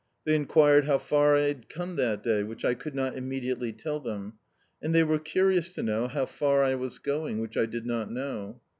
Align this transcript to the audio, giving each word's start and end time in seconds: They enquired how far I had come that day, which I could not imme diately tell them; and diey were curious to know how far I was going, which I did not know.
They 0.25 0.33
enquired 0.33 0.85
how 0.85 0.97
far 0.97 1.35
I 1.35 1.41
had 1.41 1.69
come 1.69 1.95
that 1.97 2.23
day, 2.23 2.41
which 2.41 2.65
I 2.65 2.73
could 2.73 2.95
not 2.95 3.13
imme 3.13 3.43
diately 3.43 3.77
tell 3.77 3.99
them; 3.99 4.33
and 4.81 4.95
diey 4.95 5.05
were 5.05 5.19
curious 5.19 5.71
to 5.73 5.83
know 5.83 6.07
how 6.07 6.25
far 6.25 6.63
I 6.63 6.73
was 6.73 6.97
going, 6.97 7.39
which 7.39 7.55
I 7.55 7.67
did 7.67 7.85
not 7.85 8.09
know. 8.11 8.61